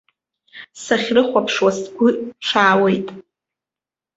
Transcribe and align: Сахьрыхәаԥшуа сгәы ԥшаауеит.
Сахьрыхәаԥшуа 0.83 1.71
сгәы 1.79 2.07
ԥшаауеит. 2.39 3.07